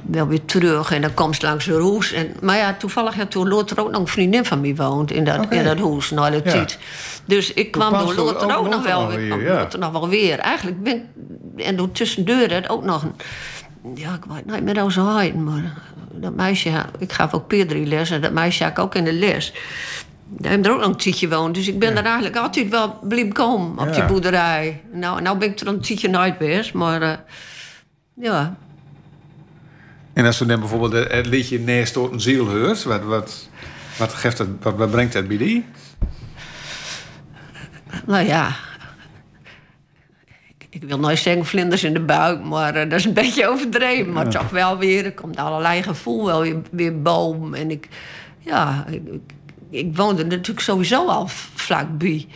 [0.08, 0.92] wel weer terug.
[0.92, 2.12] En dan komt ze langs de roes.
[2.12, 5.24] En, maar ja, toevallig had toen Lothar ook nog een vriendin van mij woont in
[5.24, 5.56] dat, Oké.
[5.56, 6.66] in dat hoes, na de Ja.
[7.26, 9.18] Dus ik kwam door Lothar ook ook, nog wel weer.
[9.18, 9.60] weer, ja.
[9.60, 10.40] Lothar nog wel weer.
[10.40, 13.14] Eigenlijk ben ik, en door tussendeur het ook nog een,
[13.96, 15.74] ja, ik weet niet meer hoe ze heet, maar
[16.12, 19.54] dat meisje, ik gaf ook les en dat meisje had ik ook in de les.
[20.28, 21.56] Daar hebben er ook nog een tijdje woont.
[21.56, 24.82] Dus ik ben er eigenlijk altijd wel blijven komen op die boerderij.
[24.92, 27.18] Nou, nou ben ik er een tijdje nooit geweest, maar eh,
[28.14, 28.56] ja.
[30.16, 33.50] En als we dan bijvoorbeeld het- liedje Neer stoot een ziel hoort, wat, wat,
[33.98, 35.66] wat, geeft het, wat, wat brengt dat bij die?
[38.06, 38.56] Nou ja.
[40.70, 44.14] Ik, wil nooit zeggen vlinders in de buik, maar eh, dat is een beetje overdreven.
[44.14, 47.54] Maar toch wel weer, er komt allerlei gevoel wel weer, weer boom.
[47.54, 47.88] En ik,
[48.40, 49.22] ja, ik, ik,
[49.70, 52.28] ik woonde natuurlijk sowieso al vlakbij.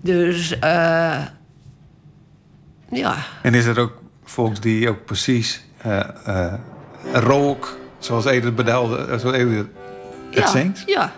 [0.00, 1.22] Dus, eh
[2.90, 3.16] ja.
[3.42, 3.92] En is er ook
[4.24, 6.54] volks die ook precies eh, eh,
[7.12, 9.66] rook, zoals Edith bedoelde, eh, zoals Edith
[10.30, 10.82] het ja, zingt?
[10.86, 11.12] Ja.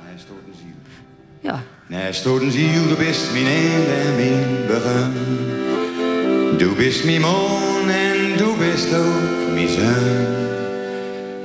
[1.40, 1.62] Ja.
[1.86, 6.58] Nee, stoten ziel, du bist mijn einde en mijn begin.
[6.58, 10.26] Du bist mijn man en du bist ook mijn zon.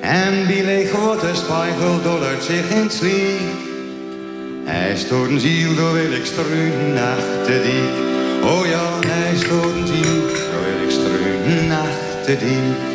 [0.01, 3.41] En die leeg grote spiegel dollert zich in het sliek.
[4.63, 7.83] Hij stoot een ziel, door wil ik struinen achter die.
[8.43, 12.94] Oh ja, hij stoot een ziel, door wil ik struinen achter die.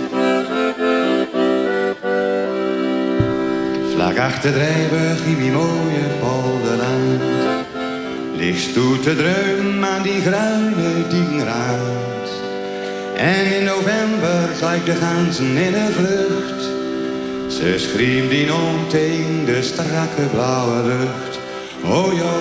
[4.33, 7.23] Achter Drijburg in die mooie polderland
[8.37, 12.29] Ligt toe te dreunen aan die gruine diengraad
[13.17, 16.63] En in november zag de ganzen in de vlucht.
[17.53, 21.39] Ze schreeuwt die om tegen de strakke blauwe lucht.
[21.85, 22.35] Oh ja,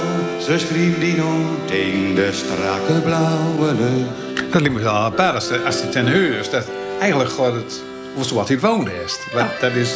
[0.46, 4.52] ze schreeuwt die om tegen de strakke blauwe lucht.
[4.52, 6.50] Dat lijkt me wel apart als, de- als het ten heus.
[6.50, 6.66] Dat
[7.00, 7.82] eigenlijk gaat het
[8.18, 9.18] over wat hij woont is.
[9.62, 9.90] Dat is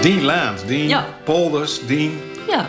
[0.00, 1.06] die land, die Ja.
[1.24, 2.18] polders, die...
[2.48, 2.66] Ja.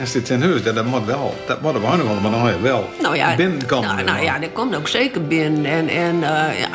[0.00, 1.34] Als dit ten heus, dat, dat moet wel.
[1.46, 3.88] Dat moet er wel, maar dan wel Nou ja, binnenkomen.
[3.94, 5.64] nou, nou ja, dat komt ook zeker binnen.
[5.64, 6.68] En, en eh, ja,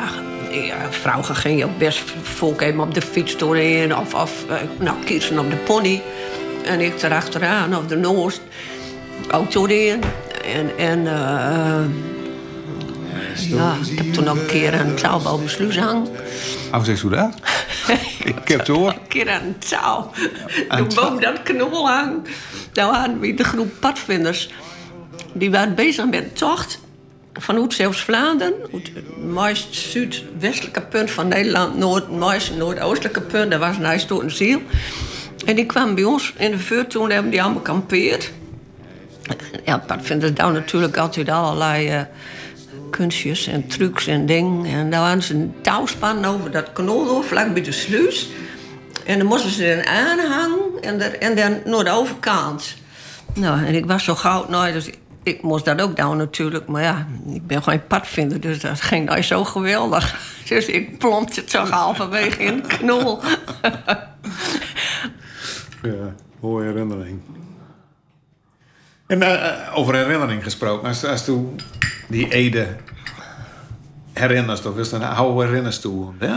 [0.50, 3.96] ja, vrouwen ging je ook best volk even op de fiets doorheen.
[3.96, 6.02] Of, of eh, nou, Kirsten op de pony.
[6.64, 8.40] En ik erachteraan, op de Noord.
[9.30, 10.00] Ook doorheen.
[10.54, 11.80] En, en eh,
[13.46, 16.08] ja, ik heb toen ook een keer aan een touw boven de sluis hangen.
[16.72, 17.34] Oh, zeg hoe dat?
[18.24, 18.90] ik heb het hoor.
[18.90, 20.10] Een keer aan een touw.
[20.68, 22.24] Toen boven dat knol hangen.
[22.72, 24.50] Nou hadden we de groep padvinders.
[25.32, 26.80] Die waren bezig met een tocht
[27.32, 28.54] van Oet-Zeeuws-Vlaanderen.
[28.70, 28.90] Het
[29.24, 31.78] meest zuidwestelijke punt van Nederland.
[31.78, 33.50] Noord, het meest noordoostelijke punt.
[33.50, 34.62] Daar was een ijs door een ziel.
[35.46, 38.32] En die kwamen bij ons in de vuur toen hebben die allemaal kampeerd.
[39.64, 42.00] Ja, padvinders doen natuurlijk altijd allerlei eh,
[42.90, 44.64] kunstjes en trucs en dingen.
[44.64, 48.28] En daar hadden ze een touwspan over dat knol vlak bij de sluis.
[49.06, 52.76] En dan moesten ze er aanhangen en, en dan naar de overkant.
[53.34, 54.90] Nou, en ik was zo goud nou, dus
[55.22, 56.66] ik, moest dat ook doen natuurlijk.
[56.66, 60.16] Maar ja, ik ben gewoon padvinder, dus dat ging nou zo geweldig.
[60.48, 63.18] Dus ik plompte het zo halverwege in de knol.
[65.82, 67.20] Ja, mooie herinnering.
[69.08, 71.60] En eh, over herinnering gesproken, als, als toen
[72.08, 72.76] die Ede
[74.12, 76.12] herinnert, of is dat een oude herinners toe?
[76.18, 76.36] Hè?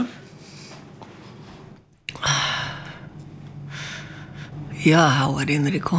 [4.69, 5.89] Ja, hoe herinner ik?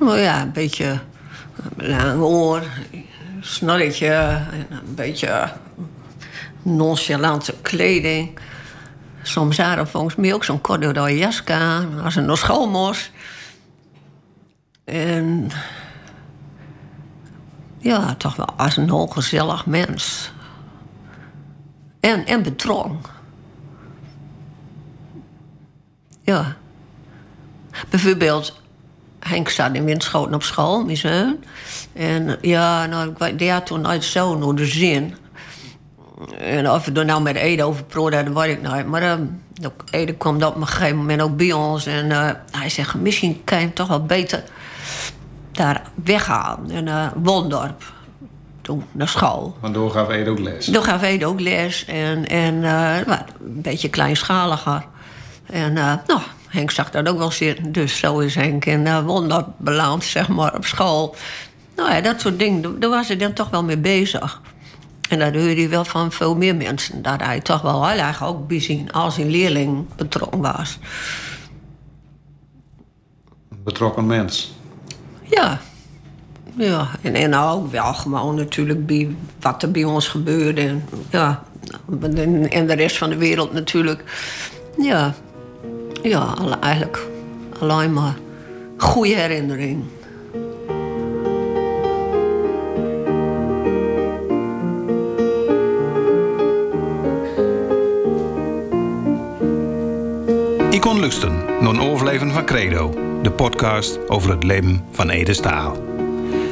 [0.00, 0.98] Nou ja, een beetje
[1.76, 2.62] lang oor,
[3.40, 4.12] snorretje
[4.52, 5.52] en een beetje
[6.62, 8.38] nonchalante kleding.
[9.22, 13.10] Soms hadden volgens mij ook zo'n corduroy jas aan, als een nog school moest.
[14.90, 15.50] En
[17.78, 20.32] ja, toch wel als een heel gezellig mens.
[22.00, 22.98] En, en betrokken.
[26.22, 26.56] Ja.
[27.88, 28.60] Bijvoorbeeld,
[29.18, 31.36] Henk staat in Winschoten op school, mijn zoon.
[31.92, 35.14] En ja, nou, die had toen uit zo naar de zin.
[36.38, 38.86] En of we er nou met Ede over praten, dat weet ik niet.
[38.86, 39.26] Maar ehm,
[39.64, 41.86] ook Ede kwam op een gegeven moment ook bij ons.
[41.86, 44.44] En eh, hij zegt, misschien kan je hem toch wel beter
[45.60, 46.70] daar weghalen.
[46.70, 47.92] En eh Wondorp,
[48.60, 49.56] toen naar school.
[49.60, 50.64] Want door gaf Ede ook les.
[50.70, 52.60] Toen gaf Ede ook les en, en
[53.06, 54.84] maar een beetje kleinschaliger.
[55.46, 57.72] En eh, nou, Henk zag dat ook wel zitten.
[57.72, 61.14] Dus zo is Henk in uh, Wondorp beland, zeg maar, op school.
[61.76, 64.40] Nou ja, dat soort dingen, daar- was hij dan toch wel mee bezig.
[65.08, 67.02] En dat hoorde je wel van veel meer mensen.
[67.02, 70.78] Dat hij toch wel heel erg ook bezien als een leerling betrokken was.
[73.64, 74.52] Betrokken mens.
[75.40, 75.60] Ja.
[76.56, 80.60] Ja, en, en ook wel gewoon natuurlijk bij wat er bij ons gebeurde.
[80.60, 81.42] En, ja,
[82.50, 84.04] en, de rest van de wereld natuurlijk.
[84.78, 85.14] Ja,
[86.02, 87.06] ja eigenlijk
[87.60, 88.14] alleen maar
[88.76, 89.84] goede herinnering.
[100.70, 105.34] Ik kon luisteren naar een overleven van Credo, de podcast over het leven van Ede
[105.34, 105.76] Staal.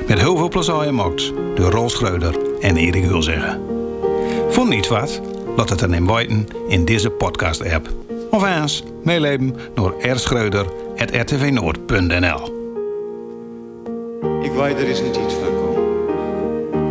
[0.08, 3.60] Met heel veel plezier gemaakt door Rol Schreuder en Erik Hulzeggen.
[4.48, 5.20] Vond niet wat?
[5.56, 7.88] Laat het dan in weten in deze podcast-app.
[8.30, 12.56] Of eens meeleven door rschreuder.rtvnoord.nl
[14.42, 15.82] Ik weet er is een tijd van komen.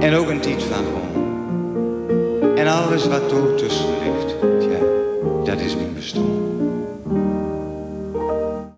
[0.02, 1.08] En ook een tijd van gewoon.
[2.58, 4.36] En alles wat er tussen ligt,
[5.46, 6.37] dat is mijn bestaan.